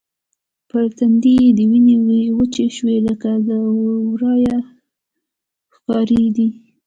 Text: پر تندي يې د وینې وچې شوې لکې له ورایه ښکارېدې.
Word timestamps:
پر 0.69 0.85
تندي 0.97 1.33
يې 1.41 1.49
د 1.57 1.59
وینې 1.69 1.95
وچې 2.37 2.65
شوې 2.75 2.97
لکې 3.07 3.33
له 3.47 3.57
ورایه 4.11 4.57
ښکارېدې. 5.75 6.47